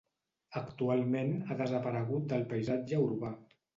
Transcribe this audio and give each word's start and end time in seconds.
Actualment, 0.61 1.29
ha 1.49 1.57
desaparegut 1.61 2.25
del 2.33 2.47
paisatge 2.55 3.03
urbà. 3.11 3.33